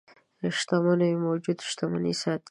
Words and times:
شتمنيو 0.57 1.21
موجوده 1.25 1.63
شتمني 1.69 2.13
ساتي. 2.21 2.39